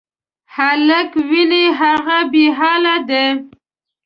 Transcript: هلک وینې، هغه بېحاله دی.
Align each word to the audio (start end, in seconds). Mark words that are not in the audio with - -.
هلک 0.55 1.11
وینې، 1.29 1.63
هغه 1.79 2.17
بېحاله 2.31 2.95
دی. 3.09 3.25